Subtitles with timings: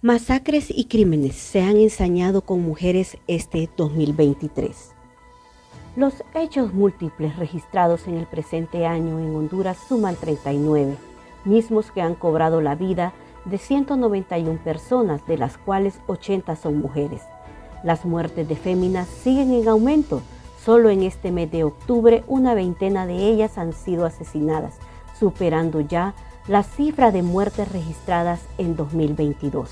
[0.00, 4.92] Masacres y crímenes se han ensañado con mujeres este 2023.
[5.96, 10.96] Los hechos múltiples registrados en el presente año en Honduras suman 39,
[11.44, 13.12] mismos que han cobrado la vida
[13.44, 17.22] de 191 personas, de las cuales 80 son mujeres.
[17.82, 20.22] Las muertes de féminas siguen en aumento.
[20.64, 24.74] Solo en este mes de octubre una veintena de ellas han sido asesinadas,
[25.18, 26.14] superando ya
[26.48, 29.70] la cifra de muertes registradas en 2022.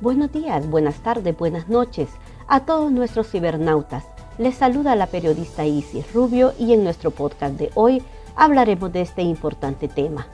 [0.00, 2.08] Buenos días, buenas tardes, buenas noches
[2.46, 4.04] a todos nuestros cibernautas.
[4.38, 8.02] Les saluda la periodista Isis Rubio y en nuestro podcast de hoy
[8.36, 10.28] hablaremos de este importante tema.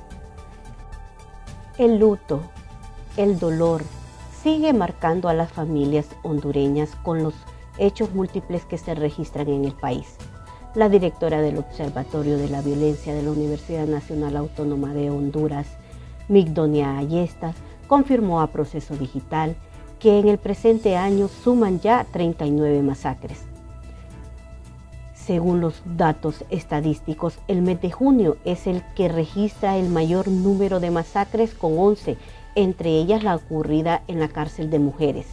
[1.79, 2.41] El luto,
[3.17, 3.83] el dolor,
[4.45, 7.33] sigue marcando a las familias hondureñas con los
[7.79, 10.17] hechos múltiples que se registran en el país.
[10.75, 15.67] La directora del Observatorio de la Violencia de la Universidad Nacional Autónoma de Honduras,
[16.29, 19.57] Migdonia Ayestas, confirmó a Proceso Digital
[19.99, 23.47] que en el presente año suman ya 39 masacres.
[25.15, 30.81] Según los datos estadísticos, el mes de junio es el que registra el mayor número
[30.81, 32.19] de masacres con 11,
[32.55, 35.27] entre ellas la ocurrida en la cárcel de mujeres.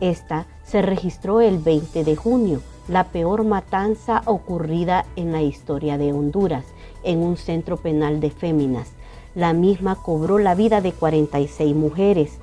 [0.00, 6.12] Esta se registró el 20 de junio, la peor matanza ocurrida en la historia de
[6.12, 6.64] Honduras,
[7.04, 8.92] en un centro penal de féminas.
[9.34, 12.38] La misma cobró la vida de 46 mujeres.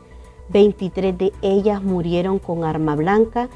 [0.50, 3.50] 23 de ellas murieron con arma blanca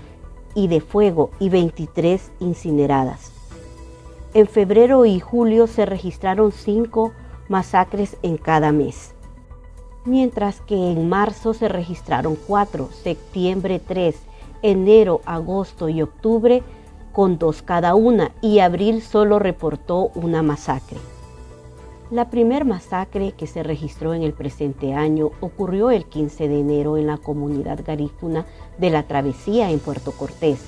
[0.54, 3.32] y de fuego y 23 incineradas.
[4.34, 7.12] En febrero y julio se registraron cinco
[7.50, 9.14] masacres en cada mes,
[10.06, 14.18] mientras que en marzo se registraron cuatro, septiembre tres,
[14.62, 16.64] enero, agosto y octubre
[17.12, 20.98] con dos cada una y abril solo reportó una masacre.
[22.12, 26.98] La primer masacre que se registró en el presente año ocurrió el 15 de enero
[26.98, 28.46] en la comunidad garífuna
[28.78, 30.60] de la Travesía en Puerto Cortés,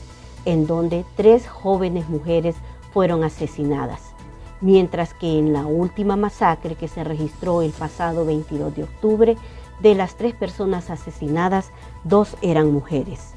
[0.46, 2.56] en donde tres jóvenes mujeres
[2.94, 4.15] fueron asesinadas,
[4.62, 9.38] mientras que en la última masacre que se registró el pasado 22 de octubre,
[9.82, 11.72] de las tres personas asesinadas,
[12.04, 13.34] dos eran mujeres.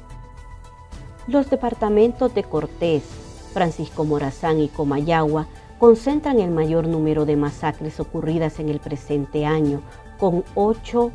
[1.27, 3.03] Los departamentos de Cortés,
[3.53, 5.47] Francisco Morazán y Comayagua
[5.79, 9.81] concentran el mayor número de masacres ocurridas en el presente año,
[10.17, 11.11] con 8,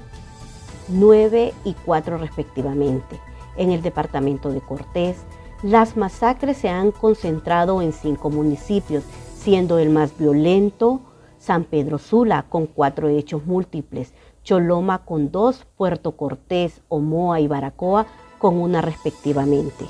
[0.88, 3.20] 9 y 4 respectivamente.
[3.56, 5.16] En el departamento de Cortés,
[5.62, 9.04] las masacres se han concentrado en cinco municipios,
[9.44, 11.00] siendo el más violento
[11.38, 18.06] San Pedro Sula con cuatro hechos múltiples, Choloma con dos, Puerto Cortés, Omoa y Baracoa
[18.38, 19.86] con una respectivamente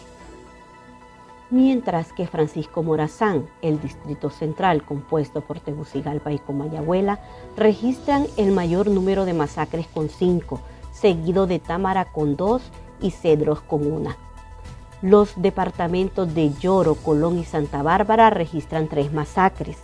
[1.54, 7.20] mientras que Francisco Morazán, el Distrito Central, compuesto por Tegucigalpa y Comayagüela,
[7.56, 10.60] registran el mayor número de masacres con cinco,
[10.92, 12.62] seguido de Támara con dos
[13.00, 14.16] y Cedros con una.
[15.04, 19.76] Los departamentos de Lloro, Colón y Santa Bárbara registran tres masacres.